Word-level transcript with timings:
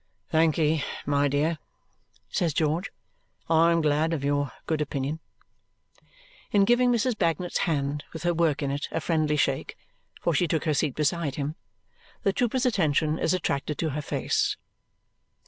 "Thankee, 0.31 0.83
my 1.05 1.27
dear!" 1.27 1.59
says 2.27 2.55
George. 2.55 2.89
"I 3.47 3.71
am 3.71 3.81
glad 3.83 4.13
of 4.13 4.23
your 4.23 4.51
good 4.65 4.81
opinion." 4.81 5.19
In 6.51 6.65
giving 6.65 6.91
Mrs. 6.91 7.15
Bagnet's 7.15 7.59
hand, 7.69 8.03
with 8.11 8.23
her 8.23 8.33
work 8.33 8.63
in 8.63 8.71
it, 8.71 8.87
a 8.91 8.99
friendly 8.99 9.37
shake 9.37 9.77
for 10.19 10.33
she 10.33 10.47
took 10.47 10.63
her 10.63 10.73
seat 10.73 10.95
beside 10.95 11.35
him 11.35 11.53
the 12.23 12.33
trooper's 12.33 12.65
attention 12.65 13.19
is 13.19 13.31
attracted 13.35 13.77
to 13.77 13.89
her 13.91 14.01
face. 14.01 14.57